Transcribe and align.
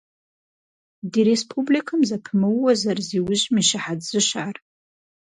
Ди 1.11 1.21
республикэм 1.29 2.01
зэпымыууэ 2.09 2.71
зэрызиужьым 2.81 3.55
и 3.61 3.63
щыхьэт 3.67 3.99
зыщ 4.07 4.29
ар. 4.45 4.57